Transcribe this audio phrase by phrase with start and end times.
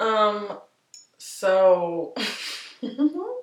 [0.00, 0.58] Um,
[1.18, 2.14] so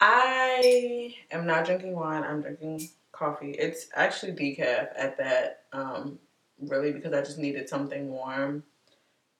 [0.00, 2.24] I am not drinking wine.
[2.24, 3.52] I'm drinking coffee.
[3.52, 5.64] It's actually decaf at that.
[5.72, 6.18] Um,
[6.68, 8.64] really because I just needed something warm.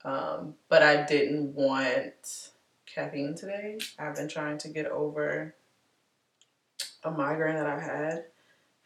[0.04, 2.50] Um, but I didn't want
[2.86, 3.78] caffeine today.
[3.98, 5.54] I've been trying to get over
[7.04, 8.24] a migraine that I've had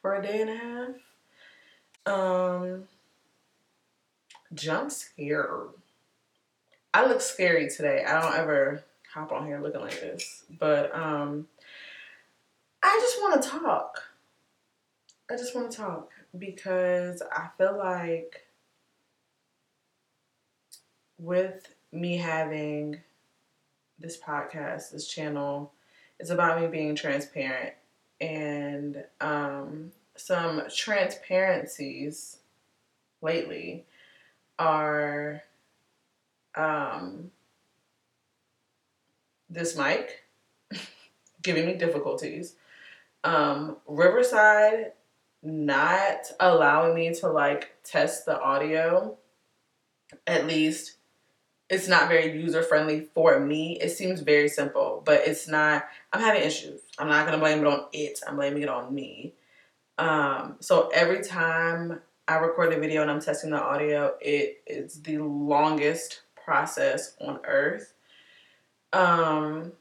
[0.00, 0.57] for a day and a
[2.07, 2.14] half.
[2.14, 2.84] Um,
[4.54, 5.48] jump scare.
[6.97, 8.03] I look scary today.
[8.07, 8.82] I don't ever
[9.13, 11.46] hop on here looking like this, but um,
[12.82, 14.03] I just want to talk.
[15.31, 18.46] I just want to talk because I feel like
[21.18, 23.03] with me having
[23.99, 25.75] this podcast, this channel,
[26.18, 27.75] it's about me being transparent
[28.23, 32.39] and um, some transparencies
[33.20, 33.84] lately
[34.59, 35.42] are
[36.56, 37.31] um,
[39.48, 40.25] this mic
[41.43, 42.57] giving me difficulties.
[43.25, 44.93] Um, Riverside
[45.43, 49.17] not allowing me to like test the audio.
[50.27, 50.97] At least
[51.69, 53.79] it's not very user friendly for me.
[53.81, 55.85] It seems very simple, but it's not.
[56.13, 56.81] I'm having issues.
[56.98, 58.20] I'm not gonna blame it on it.
[58.27, 59.35] I'm blaming it on me.
[59.98, 65.03] Um, so every time I record a video and I'm testing the audio, it is
[65.03, 67.92] the longest process on earth.
[68.92, 69.72] Um,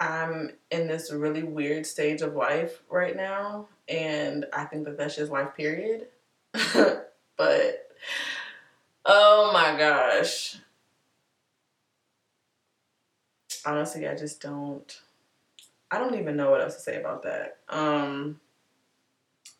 [0.00, 5.16] I'm in this really weird stage of life right now, and I think that that's
[5.16, 6.08] just life, period.
[6.52, 7.90] but
[9.06, 10.56] oh my gosh.
[13.64, 15.00] Honestly, I just don't.
[15.90, 17.58] I don't even know what else to say about that.
[17.68, 18.40] Um,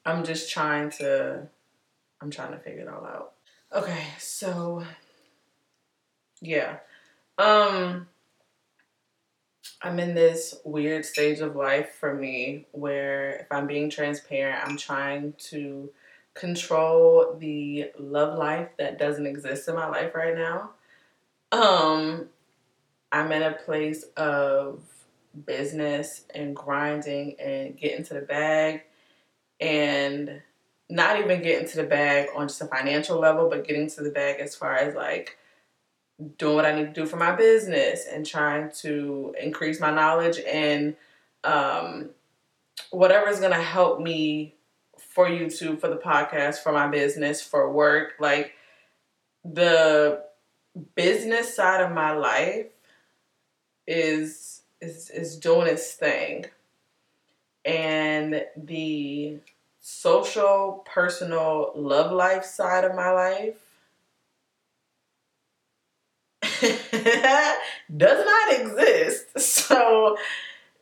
[0.05, 1.49] I'm just trying to.
[2.25, 3.33] I'm trying to figure it all out.
[3.71, 4.83] Okay, so
[6.41, 6.79] yeah.
[7.37, 8.09] Um
[9.83, 14.79] I'm in this weird stage of life for me where, if I'm being transparent, I'm
[14.79, 15.91] trying to
[16.33, 20.71] control the love life that doesn't exist in my life right now.
[21.53, 22.29] Um,
[23.13, 24.81] I'm in a place of
[25.45, 28.85] business and grinding and getting to the bag
[29.61, 30.41] and
[30.95, 34.11] not even getting to the bag on just a financial level, but getting to the
[34.11, 35.37] bag as far as like
[36.39, 40.39] doing what I need to do for my business and trying to increase my knowledge
[40.39, 40.95] and
[41.43, 42.11] um,
[42.91, 44.55] whatever is going to help me
[44.97, 48.13] for YouTube, for the podcast, for my business, for work.
[48.21, 48.53] Like
[49.45, 50.23] the
[50.95, 52.67] business side of my life
[53.89, 56.47] is is is doing its thing.
[57.65, 59.39] And the
[59.87, 63.57] social, personal, love life side of my life
[67.95, 69.27] does not exist.
[69.39, 70.17] So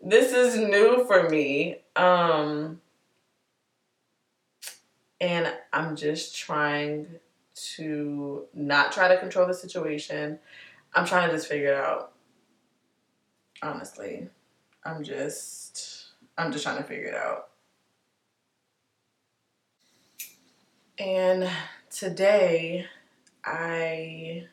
[0.01, 1.79] this is new for me.
[1.97, 2.81] Um
[5.21, 7.07] and I'm just trying
[7.75, 10.39] to not try to control the situation.
[10.95, 12.13] I'm trying to just figure it out.
[13.65, 14.29] Honestly.
[14.85, 17.49] I'm just I'm just trying to figure it out.
[20.99, 21.49] And
[21.91, 22.87] today
[23.45, 24.47] I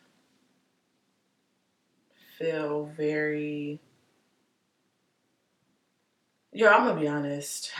[2.38, 3.78] feel very.
[6.50, 7.72] Yeah, I'm gonna be honest.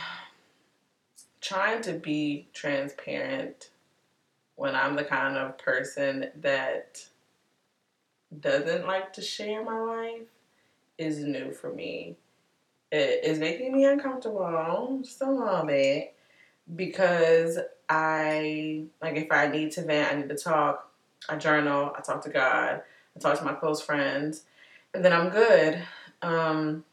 [1.41, 3.71] Trying to be transparent
[4.55, 7.03] when I'm the kind of person that
[8.39, 10.27] doesn't like to share my life
[10.99, 12.15] is new for me.
[12.91, 16.13] It is making me uncomfortable just a little bit
[16.75, 17.57] because
[17.93, 20.89] I like if I need to vent, I need to talk,
[21.27, 22.81] I journal, I talk to God,
[23.15, 24.43] I talk to my close friends,
[24.93, 25.83] and then I'm good.
[26.21, 26.85] Um,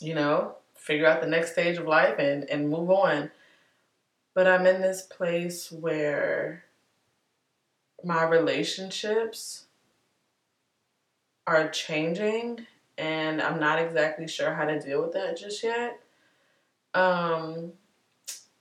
[0.00, 3.30] you know, figure out the next stage of life and, and move on.
[4.32, 6.64] But I'm in this place where
[8.02, 9.66] my relationships
[11.46, 12.66] are changing
[12.96, 16.00] and I'm not exactly sure how to deal with that just yet.
[16.94, 17.72] Um,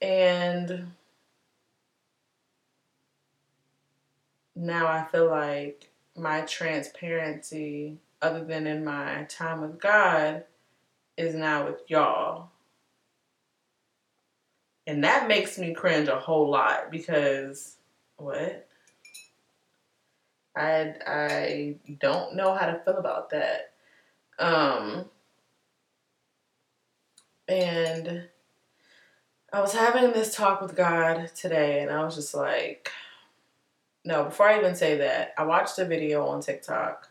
[0.02, 0.92] and
[4.60, 10.44] now I feel like my transparency other than in my time with God,
[11.18, 12.50] is now with y'all.
[14.88, 17.78] And that makes me cringe a whole lot because
[18.18, 18.68] what?
[20.56, 23.74] I I don't know how to feel about that.
[24.40, 25.06] Um
[27.48, 28.28] and
[29.52, 32.92] I was having this talk with God today and I was just like
[34.10, 37.10] no, before I even say that, I watched a video on TikTok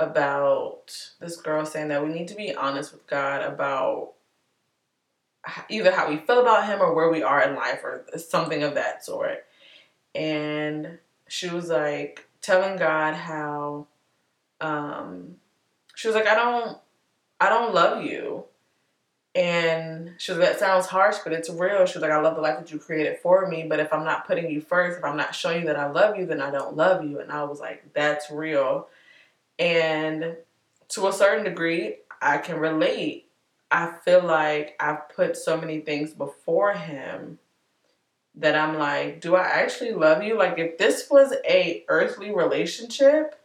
[0.00, 4.14] about this girl saying that we need to be honest with God about
[5.68, 8.74] either how we feel about Him or where we are in life or something of
[8.74, 9.46] that sort.
[10.12, 10.98] And
[11.28, 13.86] she was like telling God how
[14.60, 15.36] um,
[15.94, 16.78] she was like, I don't,
[17.40, 18.42] I don't love you.
[19.38, 21.86] And she was like, that sounds harsh, but it's real.
[21.86, 24.04] She was like, I love the life that you created for me, but if I'm
[24.04, 26.50] not putting you first, if I'm not showing you that I love you, then I
[26.50, 27.20] don't love you.
[27.20, 28.88] And I was like, that's real.
[29.56, 30.34] And
[30.88, 33.28] to a certain degree, I can relate.
[33.70, 37.38] I feel like I've put so many things before him
[38.34, 40.36] that I'm like, do I actually love you?
[40.36, 43.40] Like if this was a earthly relationship,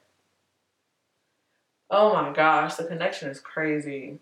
[1.91, 4.17] oh my gosh, the connection is crazy.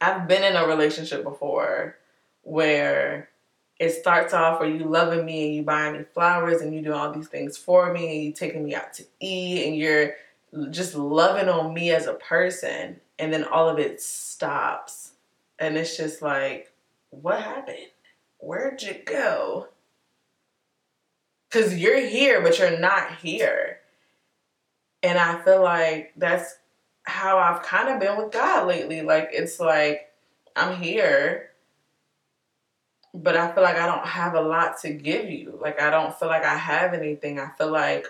[0.00, 1.96] I've been in a relationship before
[2.42, 3.28] where
[3.78, 6.92] it starts off where you loving me and you buying me flowers and you do
[6.92, 10.14] all these things for me and you taking me out to eat and you're
[10.70, 15.12] just loving on me as a person and then all of it stops.
[15.58, 16.72] And it's just like
[17.10, 17.90] what happened?
[18.38, 19.68] Where'd you go?
[21.50, 23.80] Because you're here but you're not here.
[25.02, 26.56] And i feel like that's
[27.06, 29.02] how I've kind of been with God lately.
[29.02, 30.12] Like it's like
[30.54, 31.50] I'm here,
[33.14, 35.58] but I feel like I don't have a lot to give you.
[35.60, 37.38] Like I don't feel like I have anything.
[37.38, 38.06] I feel like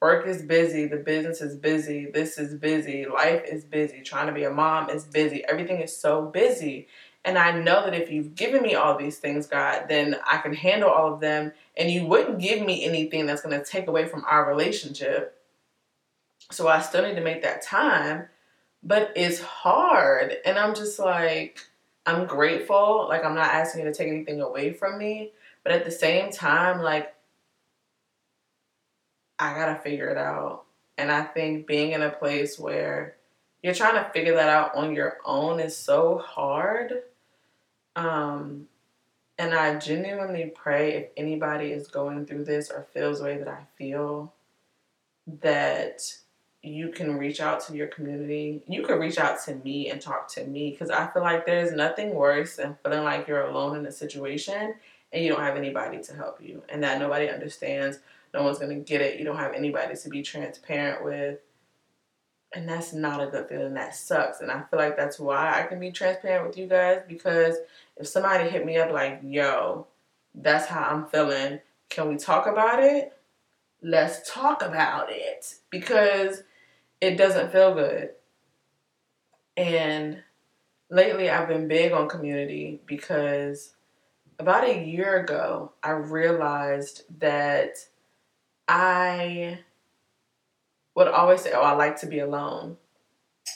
[0.00, 4.32] work is busy, the business is busy, this is busy, life is busy, trying to
[4.32, 5.44] be a mom is busy.
[5.48, 6.88] Everything is so busy.
[7.24, 10.54] And I know that if you've given me all these things, God, then I can
[10.54, 14.06] handle all of them and you wouldn't give me anything that's going to take away
[14.06, 15.34] from our relationship.
[16.50, 18.28] So I still need to make that time
[18.82, 20.36] but it's hard.
[20.44, 21.60] And I'm just like,
[22.06, 23.06] I'm grateful.
[23.08, 25.32] Like, I'm not asking you to take anything away from me.
[25.62, 27.14] But at the same time, like,
[29.38, 30.64] I gotta figure it out.
[30.96, 33.16] And I think being in a place where
[33.62, 37.02] you're trying to figure that out on your own is so hard.
[37.94, 38.68] Um,
[39.38, 43.48] and I genuinely pray if anybody is going through this or feels the way that
[43.48, 44.32] I feel,
[45.40, 46.00] that
[46.62, 48.62] you can reach out to your community.
[48.66, 51.72] You can reach out to me and talk to me because I feel like there's
[51.72, 54.74] nothing worse than feeling like you're alone in a situation
[55.12, 58.00] and you don't have anybody to help you and that nobody understands.
[58.34, 59.18] No one's going to get it.
[59.18, 61.38] You don't have anybody to be transparent with.
[62.54, 63.74] And that's not a good feeling.
[63.74, 64.40] That sucks.
[64.40, 67.56] And I feel like that's why I can be transparent with you guys because
[67.96, 69.86] if somebody hit me up like, yo,
[70.34, 73.12] that's how I'm feeling, can we talk about it?
[73.80, 76.42] Let's talk about it because
[77.00, 78.10] it doesn't feel good.
[79.56, 80.22] And
[80.90, 83.74] lately I've been big on community because
[84.38, 87.76] about a year ago I realized that
[88.66, 89.60] I
[90.94, 92.76] would always say, Oh, I like to be alone.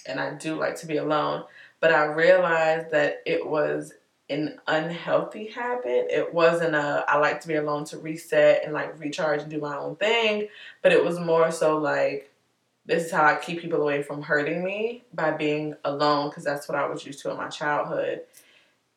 [0.07, 1.45] And I do like to be alone.
[1.81, 3.93] But I realized that it was
[4.31, 6.07] an unhealthy habit.
[6.11, 9.61] It wasn't a I like to be alone to reset and like recharge and do
[9.61, 10.49] my own thing.
[10.83, 12.32] But it was more so like
[12.85, 16.69] this is how I keep people away from hurting me by being alone because that's
[16.69, 18.23] what I was used to in my childhood.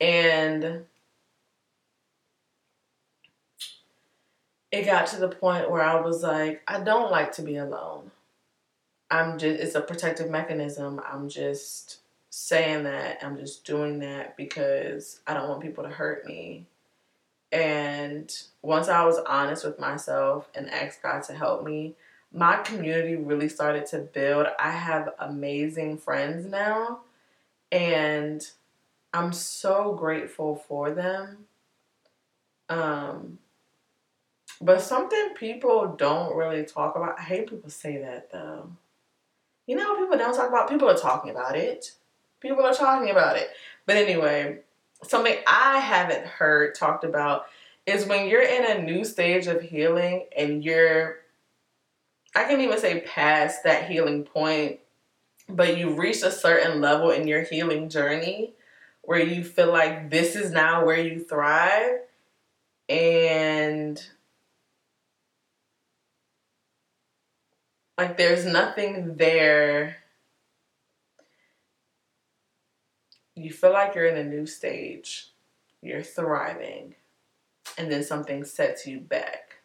[0.02, 0.86] And
[4.72, 8.12] it got to the point where I was like, I don't like to be alone.
[9.12, 11.00] I'm just, it's a protective mechanism.
[11.06, 12.00] I'm just
[12.32, 13.24] saying that.
[13.24, 16.66] I'm just doing that because I don't want people to hurt me.
[17.52, 21.96] And once I was honest with myself and asked God to help me,
[22.36, 24.48] my community really started to build.
[24.60, 27.00] I have amazing friends now,
[27.72, 28.46] and
[29.14, 31.46] I'm so grateful for them.
[32.68, 33.40] Um,
[34.60, 37.18] but something people don't really talk about.
[37.18, 38.70] I hate people say that though.
[39.66, 40.70] You know, people don't talk about.
[40.70, 41.94] People are talking about it.
[42.42, 43.50] People are talking about it.
[43.86, 44.60] But anyway,
[45.04, 47.46] something I haven't heard talked about
[47.86, 51.20] is when you're in a new stage of healing and you're
[52.36, 54.80] I can't even say past that healing point,
[55.48, 58.54] but you reach a certain level in your healing journey
[59.04, 62.00] where you feel like this is now where you thrive
[62.90, 64.06] and
[67.98, 69.98] like there's nothing there.
[73.36, 75.32] You feel like you're in a new stage.
[75.82, 76.96] You're thriving
[77.78, 79.56] and then something sets you back.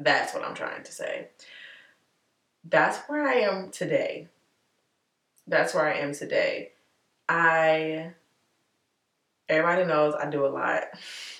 [0.00, 1.26] That's what i'm trying to say
[2.68, 4.28] that's where I am today.
[5.46, 6.72] That's where I am today.
[7.28, 8.12] I
[9.48, 10.82] everybody knows I do a lot.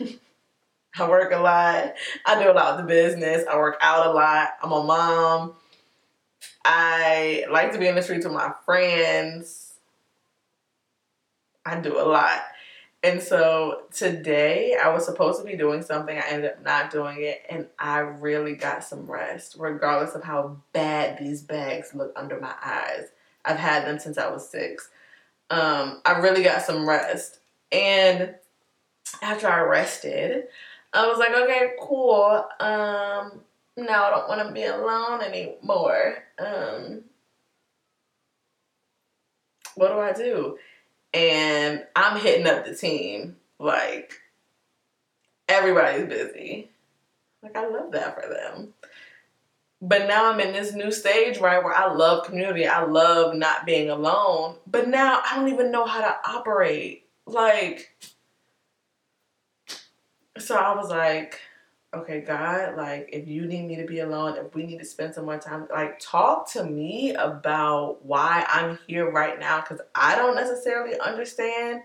[0.98, 1.94] I work a lot.
[2.26, 3.44] I do a lot with the business.
[3.48, 4.50] I work out a lot.
[4.62, 5.54] I'm a mom.
[6.64, 9.74] I like to be in the streets with my friends.
[11.64, 12.40] I do a lot.
[13.02, 16.16] And so today I was supposed to be doing something.
[16.16, 17.42] I ended up not doing it.
[17.48, 22.54] And I really got some rest, regardless of how bad these bags look under my
[22.62, 23.08] eyes.
[23.44, 24.90] I've had them since I was six.
[25.50, 27.38] Um, I really got some rest.
[27.70, 28.34] And
[29.22, 30.44] after I rested,
[30.92, 32.44] I was like, okay, cool.
[32.60, 33.40] Um,
[33.76, 36.24] now I don't want to be alone anymore.
[36.38, 37.04] Um,
[39.76, 40.58] what do I do?
[41.14, 43.36] And I'm hitting up the team.
[43.58, 44.14] Like,
[45.48, 46.70] everybody's busy.
[47.42, 48.74] Like, I love that for them.
[49.80, 52.66] But now I'm in this new stage, right, where I love community.
[52.66, 54.56] I love not being alone.
[54.66, 57.06] But now I don't even know how to operate.
[57.26, 57.92] Like,
[60.36, 61.40] so I was like,
[61.94, 65.14] okay, God, like if you need me to be alone, if we need to spend
[65.14, 70.14] some more time, like talk to me about why I'm here right now because I
[70.14, 71.82] don't necessarily understand,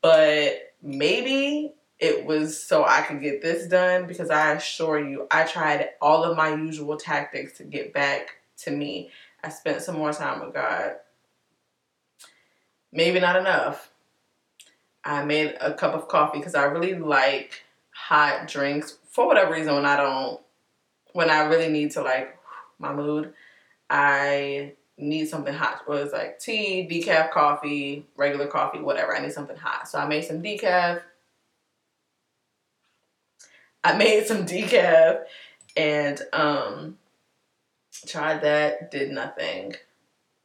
[0.00, 5.44] but maybe it was so I could get this done because I assure you, I
[5.44, 9.10] tried all of my usual tactics to get back to me.
[9.44, 10.92] I spent some more time with God.
[12.92, 13.90] Maybe not enough.
[15.04, 17.64] I made a cup of coffee because I really like
[18.08, 20.40] hot drinks for whatever reason when I don't
[21.12, 22.38] when I really need to like
[22.78, 23.34] my mood,
[23.90, 25.82] I need something hot.
[25.86, 29.14] Well, it's like tea, decaf coffee, regular coffee, whatever.
[29.14, 29.88] I need something hot.
[29.88, 31.02] So I made some decaf.
[33.84, 35.24] I made some decaf
[35.76, 36.96] and um
[38.06, 39.74] tried that, did nothing.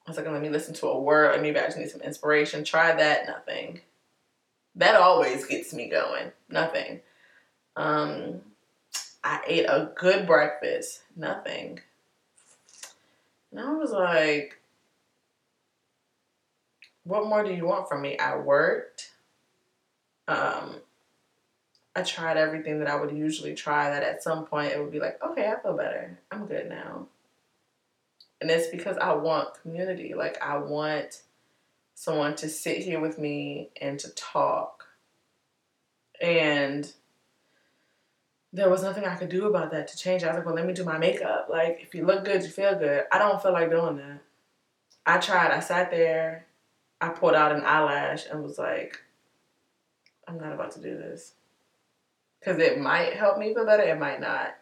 [0.06, 2.66] I was like, let me listen to a word, maybe I just need some inspiration.
[2.66, 3.80] Try that, nothing.
[4.76, 6.34] That always gets me going.
[6.50, 7.00] Nothing.
[7.76, 8.42] Um,
[9.24, 11.02] I ate a good breakfast.
[11.16, 11.80] Nothing.
[13.52, 14.60] And I was like,
[17.04, 18.18] what more do you want from me?
[18.18, 19.12] I worked.
[20.28, 20.78] Um,
[21.96, 25.00] I tried everything that I would usually try that at some point it would be
[25.00, 26.20] like, okay, I feel better.
[26.32, 27.08] I'm good now.
[28.42, 30.16] And it's because I want community.
[30.16, 31.22] Like, I want
[31.94, 34.86] someone to sit here with me and to talk.
[36.20, 36.92] And
[38.54, 40.24] there was nothing I could do about that to change.
[40.24, 41.48] I was like, well, let me do my makeup.
[41.50, 43.06] Like, if you look good, you feel good.
[43.12, 44.22] I don't feel like doing that.
[45.08, 45.52] I tried.
[45.52, 46.46] I sat there.
[47.02, 49.02] I pulled out an eyelash and was like,
[50.28, 51.34] I'm not about to do this.
[52.40, 53.84] Because it might help me feel better.
[53.84, 54.56] It might not.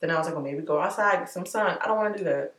[0.00, 1.76] Then I was like, well, maybe go outside, get some sun.
[1.78, 2.54] I don't want to do that.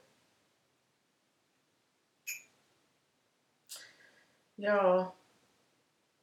[4.57, 5.15] Y'all.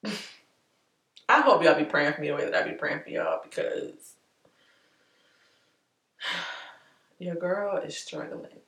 [1.29, 3.41] I hope y'all be praying for me the way that I be praying for y'all
[3.43, 4.15] because
[7.19, 8.61] your girl is struggling.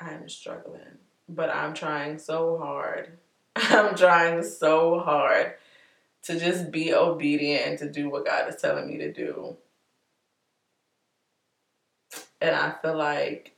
[0.00, 3.18] I'm struggling, but I'm trying so hard.
[3.56, 5.54] I'm trying so hard
[6.22, 9.56] to just be obedient and to do what God is telling me to do.
[12.40, 13.56] And I feel like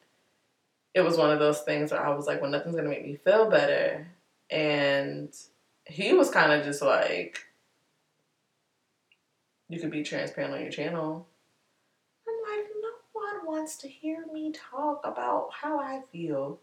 [0.94, 3.04] it was one of those things where I was like, well, nothing's going to make
[3.04, 4.08] me feel better.
[4.50, 5.32] And
[5.84, 7.38] he was kind of just like,
[9.68, 11.28] you could be transparent on your channel
[13.61, 16.59] wants to hear me talk about how I feel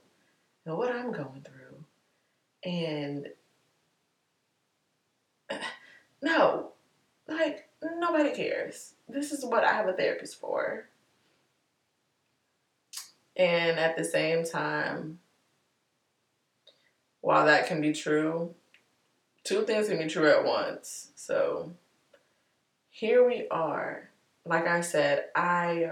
[0.66, 1.86] and what I'm going through.
[2.64, 3.28] And
[6.24, 6.72] no,
[7.28, 8.96] like, nobody cares.
[9.08, 10.90] This is what I have a therapist for.
[13.36, 15.20] And at the same time,
[17.22, 18.56] while that can be true,
[19.44, 21.12] two things can be true at once.
[21.14, 21.74] So
[22.90, 24.07] here we are
[24.48, 25.92] like I said, I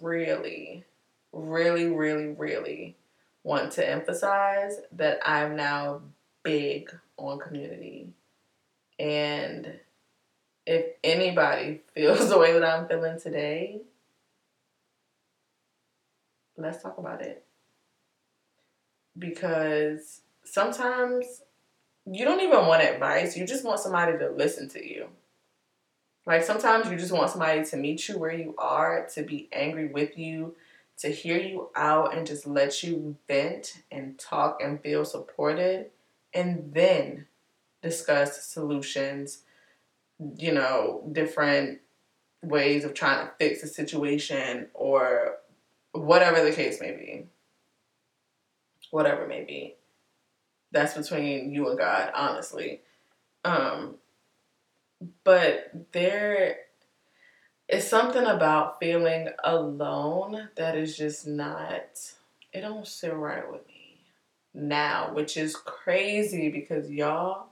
[0.00, 0.84] really,
[1.32, 2.96] really, really, really
[3.42, 6.02] want to emphasize that I'm now
[6.42, 8.10] big on community.
[8.98, 9.80] And
[10.66, 13.80] if anybody feels the way that I'm feeling today,
[16.56, 17.44] let's talk about it.
[19.18, 21.42] Because sometimes
[22.06, 25.08] you don't even want advice, you just want somebody to listen to you.
[26.26, 29.88] Like sometimes you just want somebody to meet you where you are, to be angry
[29.88, 30.56] with you,
[30.98, 35.90] to hear you out and just let you vent and talk and feel supported,
[36.32, 37.26] and then
[37.82, 39.42] discuss solutions,
[40.36, 41.80] you know, different
[42.42, 45.36] ways of trying to fix a situation or
[45.92, 47.26] whatever the case may be.
[48.90, 49.74] Whatever may be.
[50.70, 52.80] That's between you and God, honestly.
[53.44, 53.96] Um,
[55.24, 56.56] but there
[57.68, 62.12] is something about feeling alone that is just not,
[62.52, 64.00] it don't sit right with me
[64.52, 67.46] now, which is crazy because y'all,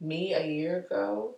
[0.00, 1.36] me a year ago,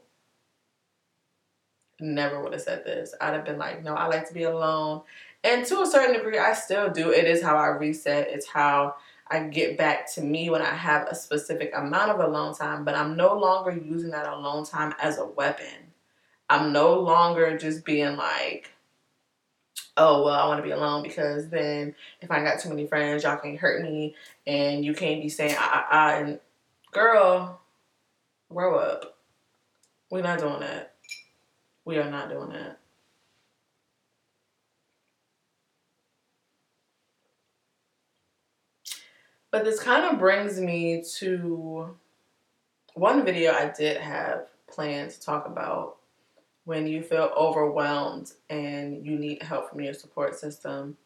[2.01, 3.15] never would have said this.
[3.21, 5.03] I'd have been like, no, I like to be alone.
[5.45, 7.11] And to a certain degree, I still do.
[7.13, 8.29] It is how I reset.
[8.29, 8.97] It's how
[9.29, 12.95] I get back to me when I have a specific amount of alone time, but
[12.95, 15.93] I'm no longer using that alone time as a weapon.
[16.49, 18.71] I'm no longer just being like,
[19.97, 23.25] oh, well, I want to be alone because then if I got too many friends,
[23.25, 24.15] y'all can't hurt me
[24.47, 26.11] and you can't be saying, ah, ah, ah.
[26.19, 26.41] And
[26.93, 27.61] girl,
[28.49, 29.19] grow up.
[30.11, 30.95] We're not doing that.
[31.85, 32.79] We are not doing that.
[39.57, 41.97] But this kind of brings me to
[42.93, 45.97] one video I did have planned to talk about
[46.67, 50.99] when you feel overwhelmed and you need help from your support system.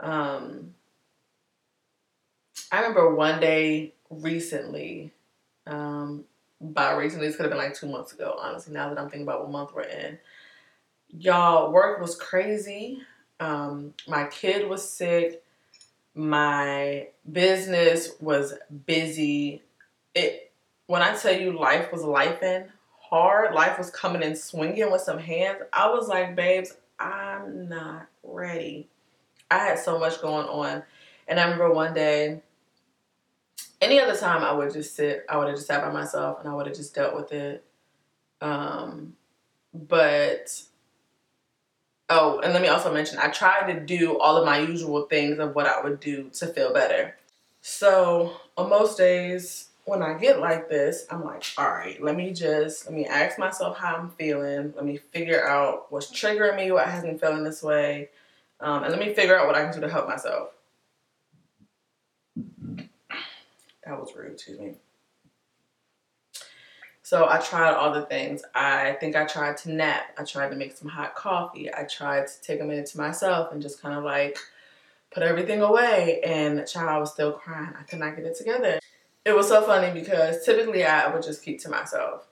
[0.00, 0.74] Um,
[2.72, 5.12] I remember one day recently,
[5.68, 6.24] um,
[6.60, 9.28] by recently, this could have been like two months ago, honestly, now that I'm thinking
[9.28, 10.18] about what month we're in.
[11.08, 13.02] Y'all, work was crazy.
[13.38, 15.44] Um, my kid was sick.
[16.14, 18.54] My business was
[18.86, 19.62] busy.
[20.14, 20.52] It
[20.86, 22.66] when I tell you life was life in
[22.98, 25.58] hard, life was coming in swinging with some hands.
[25.72, 28.88] I was like, babes, I'm not ready.
[29.50, 30.82] I had so much going on,
[31.28, 32.42] and I remember one day
[33.80, 36.48] any other time I would just sit, I would have just sat by myself and
[36.48, 37.64] I would have just dealt with it.
[38.40, 39.14] Um,
[39.72, 40.62] but
[42.10, 45.38] oh, and let me also mention I tried to do all of my usual things
[45.38, 47.16] of what I would do to feel better.
[47.62, 52.32] So on most days when I get like this, I'm like, all right, let me
[52.32, 54.72] just let me ask myself how I'm feeling.
[54.76, 58.10] Let me figure out what's triggering me, what has me feeling this way,
[58.60, 60.50] um, and let me figure out what I can do to help myself.
[63.84, 64.74] That was rude, excuse me.
[67.10, 68.44] So I tried all the things.
[68.54, 70.14] I think I tried to nap.
[70.16, 71.68] I tried to make some hot coffee.
[71.68, 74.38] I tried to take a minute to myself and just kind of like
[75.10, 76.20] put everything away.
[76.24, 77.74] And the child was still crying.
[77.76, 78.78] I could not get it together.
[79.24, 82.28] It was so funny because typically I would just keep to myself.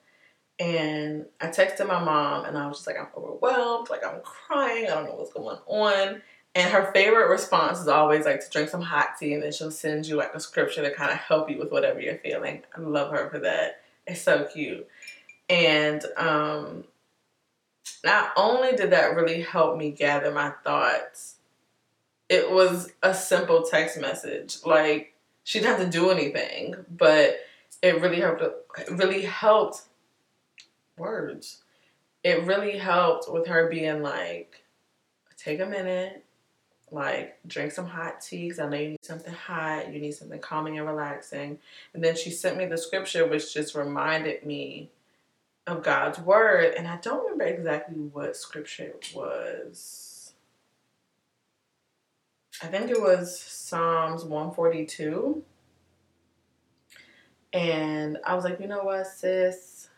[0.61, 3.91] And I texted my mom and I was just like, I'm overwhelmed.
[3.91, 4.85] Like I'm crying.
[4.85, 6.23] I don't know what's going on.
[6.55, 9.73] And her favorite response is always like to drink some hot tea and then she'll
[9.73, 12.63] send you like a scripture to kind of help you with whatever you're feeling.
[12.77, 13.81] I love her for that.
[14.09, 14.89] It's so cute.
[15.49, 16.85] And um,
[18.05, 21.37] not only did that really help me gather my thoughts,
[22.29, 24.59] it was a simple text message.
[24.65, 27.39] Like she didn't have to do anything, but
[27.83, 28.43] it really helped.
[28.43, 29.83] It really helped
[30.97, 31.63] words.
[32.25, 34.63] It really helped with her being like,
[35.37, 36.25] take a minute,
[36.91, 40.41] like drink some hot tea because I know you need something hot, you need something
[40.41, 41.59] calming and relaxing.
[41.95, 44.91] And then she sent me the scripture, which just reminded me
[45.67, 46.75] of God's word.
[46.77, 50.33] And I don't remember exactly what scripture it was.
[52.63, 55.43] I think it was Psalms 142.
[57.53, 59.89] And I was like, you know what, sis?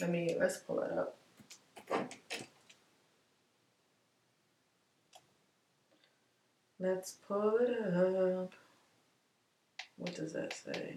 [0.00, 1.16] Let me, let's pull it up.
[6.82, 8.52] Let's pull it up.
[9.98, 10.96] What does that say?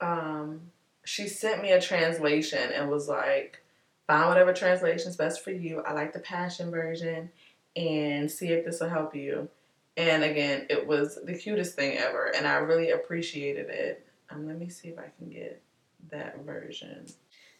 [0.00, 0.62] Um,
[1.04, 3.62] she sent me a translation and was like,
[4.06, 5.82] find whatever translation is best for you.
[5.82, 7.30] I like the Passion version
[7.76, 9.50] and see if this will help you.
[9.98, 14.06] And again, it was the cutest thing ever, and I really appreciated it.
[14.30, 15.62] Um, let me see if I can get
[16.10, 17.06] that version.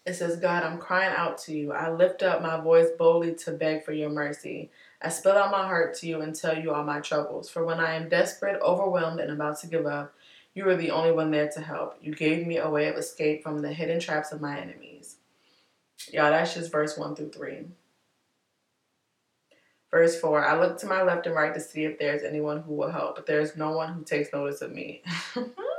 [0.06, 1.72] It says, God, I'm crying out to you.
[1.72, 4.70] I lift up my voice boldly to beg for your mercy.
[5.00, 7.48] I spill out my heart to you and tell you all my troubles.
[7.48, 10.14] For when I am desperate, overwhelmed, and about to give up,
[10.54, 11.96] you are the only one there to help.
[12.02, 15.16] You gave me a way of escape from the hidden traps of my enemies.
[16.12, 17.64] Y'all, that's just verse 1 through 3.
[19.90, 22.60] Verse 4 I look to my left and right to see if there is anyone
[22.60, 25.02] who will help, but there is no one who takes notice of me.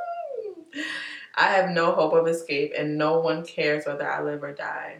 [1.37, 4.99] I have no hope of escape, and no one cares whether I live or die.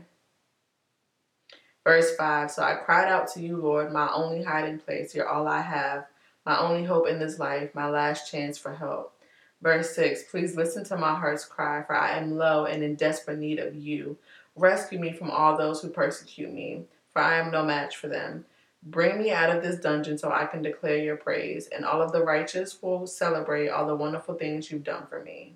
[1.85, 5.15] Verse 5 So I cried out to you, Lord, my only hiding place.
[5.15, 6.07] You're all I have,
[6.45, 9.13] my only hope in this life, my last chance for help.
[9.61, 13.39] Verse 6 Please listen to my heart's cry, for I am low and in desperate
[13.39, 14.17] need of you.
[14.57, 18.45] Rescue me from all those who persecute me, for I am no match for them.
[18.83, 22.11] Bring me out of this dungeon so I can declare your praise, and all of
[22.11, 25.55] the righteous will celebrate all the wonderful things you've done for me.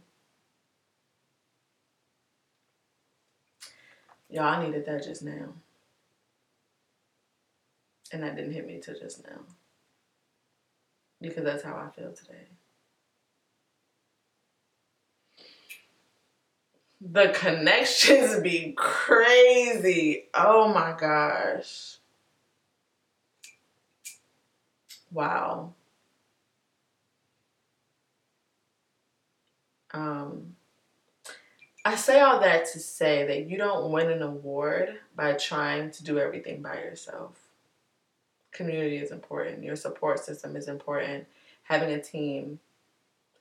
[4.30, 5.54] Y'all, I needed that just now.
[8.12, 9.40] And that didn't hit me till just now.
[11.22, 12.48] Because that's how I feel today.
[17.02, 20.26] The connections be crazy.
[20.34, 21.98] Oh my gosh.
[25.12, 25.74] Wow.
[29.92, 30.56] Um,
[31.90, 36.04] I say all that to say that you don't win an award by trying to
[36.04, 37.32] do everything by yourself.
[38.52, 39.64] Community is important.
[39.64, 41.26] Your support system is important.
[41.64, 42.60] Having a team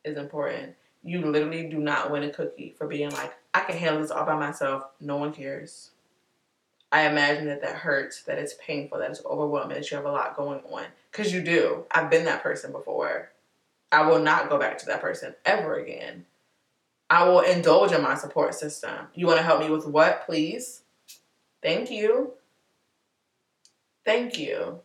[0.02, 0.76] is important.
[1.02, 4.24] You literally do not win a cookie for being like, I can handle this all
[4.24, 4.84] by myself.
[4.98, 5.90] No one cares.
[6.90, 10.10] I imagine that that hurts, that it's painful, that it's overwhelming, that you have a
[10.10, 10.86] lot going on.
[11.12, 11.84] Because you do.
[11.90, 13.30] I've been that person before.
[13.92, 16.24] I will not go back to that person ever again.
[17.10, 19.08] I will indulge in my support system.
[19.14, 20.82] You want to help me with what, please?
[21.62, 22.32] Thank you.
[24.04, 24.80] Thank you.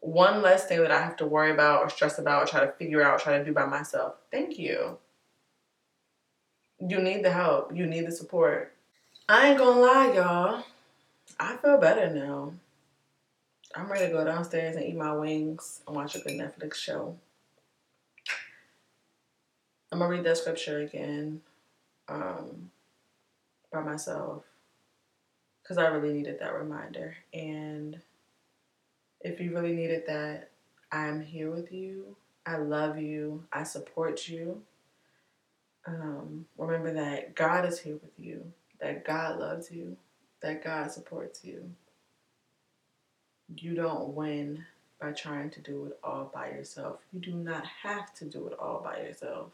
[0.00, 2.72] One less thing that I have to worry about or stress about or try to
[2.72, 4.14] figure out, try to do by myself.
[4.30, 4.98] Thank you.
[6.80, 7.76] You need the help.
[7.76, 8.74] You need the support.
[9.28, 10.64] I ain't gonna lie, y'all.
[11.38, 12.52] I feel better now.
[13.74, 17.16] I'm ready to go downstairs and eat my wings and watch a good Netflix show.
[19.92, 21.42] I'm gonna read that scripture again
[22.08, 22.70] um,
[23.70, 24.42] by myself
[25.62, 27.14] because I really needed that reminder.
[27.34, 28.00] And
[29.20, 30.48] if you really needed that,
[30.90, 32.16] I'm here with you.
[32.46, 33.44] I love you.
[33.52, 34.62] I support you.
[35.86, 38.50] Um, remember that God is here with you,
[38.80, 39.98] that God loves you,
[40.40, 41.70] that God supports you.
[43.58, 44.64] You don't win
[44.98, 47.00] by trying to do it all by yourself.
[47.12, 49.50] You do not have to do it all by yourself.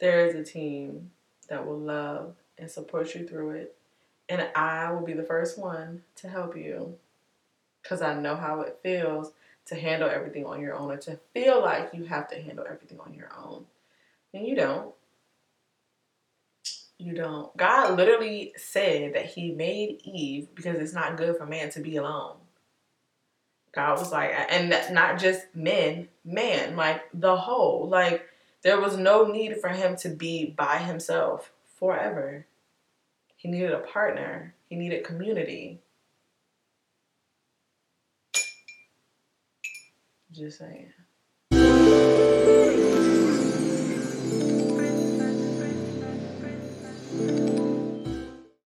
[0.00, 1.10] There is a team
[1.48, 3.76] that will love and support you through it.
[4.28, 6.94] And I will be the first one to help you
[7.82, 9.32] because I know how it feels
[9.66, 13.00] to handle everything on your own or to feel like you have to handle everything
[13.00, 13.64] on your own.
[14.32, 14.94] And you don't.
[16.98, 17.56] You don't.
[17.56, 21.96] God literally said that He made Eve because it's not good for man to be
[21.96, 22.36] alone.
[23.72, 27.88] God was like, and not just men, man, like the whole.
[27.88, 28.28] Like,
[28.62, 32.46] there was no need for him to be by himself forever.
[33.36, 35.80] He needed a partner, he needed community.
[40.32, 40.92] Just saying.